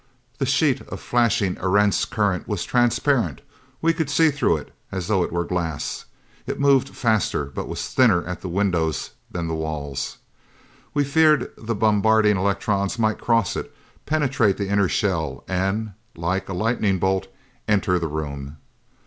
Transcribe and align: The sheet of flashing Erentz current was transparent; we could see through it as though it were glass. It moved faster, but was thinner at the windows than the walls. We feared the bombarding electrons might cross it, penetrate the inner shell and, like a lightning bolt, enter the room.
The 0.39 0.47
sheet 0.47 0.81
of 0.87 0.99
flashing 0.99 1.57
Erentz 1.57 2.05
current 2.05 2.47
was 2.47 2.63
transparent; 2.63 3.41
we 3.83 3.93
could 3.93 4.09
see 4.09 4.31
through 4.31 4.57
it 4.57 4.73
as 4.91 5.05
though 5.05 5.21
it 5.23 5.31
were 5.31 5.43
glass. 5.45 6.05
It 6.47 6.59
moved 6.59 6.89
faster, 6.89 7.45
but 7.45 7.67
was 7.67 7.87
thinner 7.87 8.25
at 8.25 8.41
the 8.41 8.49
windows 8.49 9.11
than 9.29 9.47
the 9.47 9.53
walls. 9.53 10.17
We 10.95 11.03
feared 11.03 11.51
the 11.55 11.75
bombarding 11.75 12.35
electrons 12.35 12.97
might 12.97 13.19
cross 13.21 13.55
it, 13.55 13.75
penetrate 14.07 14.57
the 14.57 14.69
inner 14.69 14.89
shell 14.89 15.43
and, 15.47 15.91
like 16.15 16.49
a 16.49 16.53
lightning 16.53 16.97
bolt, 16.97 17.27
enter 17.67 17.99
the 17.99 18.07
room. 18.07 18.57